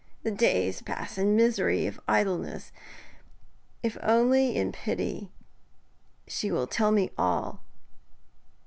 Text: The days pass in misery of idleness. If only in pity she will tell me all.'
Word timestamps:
The 0.23 0.31
days 0.31 0.81
pass 0.81 1.19
in 1.19 1.35
misery 1.35 1.85
of 1.85 1.99
idleness. 2.07 2.71
If 3.83 3.99
only 4.01 4.55
in 4.55 4.71
pity 4.71 5.31
she 6.27 6.49
will 6.51 6.65
tell 6.65 6.91
me 6.91 7.11
all.' 7.19 7.61